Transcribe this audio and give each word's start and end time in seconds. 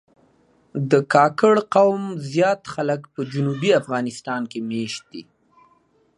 د 0.91 0.93
کاکړ 1.13 1.55
قوم 1.75 2.03
زیات 2.33 2.61
خلک 2.73 3.01
په 3.13 3.21
جنوبي 3.33 3.71
افغانستان 3.81 4.41
کې 4.51 4.59
مېشت 4.69 5.03
دي. 5.13 5.23